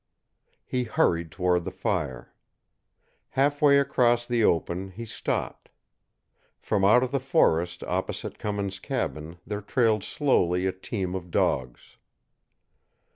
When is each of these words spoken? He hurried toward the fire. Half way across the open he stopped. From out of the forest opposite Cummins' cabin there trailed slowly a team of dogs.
He 0.65 0.85
hurried 0.85 1.29
toward 1.31 1.63
the 1.63 1.69
fire. 1.69 2.33
Half 3.29 3.61
way 3.61 3.77
across 3.77 4.25
the 4.25 4.43
open 4.43 4.89
he 4.89 5.05
stopped. 5.05 5.69
From 6.57 6.83
out 6.83 7.03
of 7.03 7.11
the 7.11 7.19
forest 7.19 7.83
opposite 7.83 8.39
Cummins' 8.39 8.79
cabin 8.79 9.37
there 9.45 9.61
trailed 9.61 10.03
slowly 10.03 10.65
a 10.65 10.71
team 10.71 11.13
of 11.13 11.29
dogs. 11.29 11.97